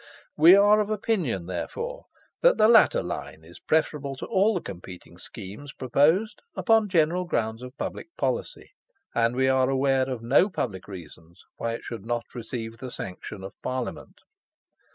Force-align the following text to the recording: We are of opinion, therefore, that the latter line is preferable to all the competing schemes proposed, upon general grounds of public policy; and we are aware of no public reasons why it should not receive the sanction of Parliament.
We 0.35 0.55
are 0.55 0.79
of 0.79 0.89
opinion, 0.89 1.45
therefore, 1.45 2.05
that 2.41 2.57
the 2.57 2.67
latter 2.67 3.03
line 3.03 3.43
is 3.43 3.59
preferable 3.59 4.15
to 4.15 4.25
all 4.25 4.55
the 4.55 4.59
competing 4.61 5.19
schemes 5.19 5.73
proposed, 5.73 6.41
upon 6.55 6.89
general 6.89 7.25
grounds 7.25 7.61
of 7.61 7.77
public 7.77 8.07
policy; 8.17 8.71
and 9.13 9.35
we 9.35 9.47
are 9.47 9.69
aware 9.69 10.09
of 10.09 10.23
no 10.23 10.49
public 10.49 10.87
reasons 10.87 11.43
why 11.57 11.73
it 11.73 11.83
should 11.83 12.03
not 12.03 12.33
receive 12.33 12.79
the 12.79 12.89
sanction 12.89 13.43
of 13.43 13.53
Parliament. 13.61 14.21